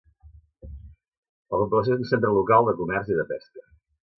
La 1.55 1.59
població 1.63 1.99
és 1.99 2.03
un 2.07 2.09
centre 2.13 2.33
local 2.39 2.67
de 2.71 2.77
comerç 2.81 3.13
i 3.15 3.19
de 3.21 3.31
pesca. 3.35 3.69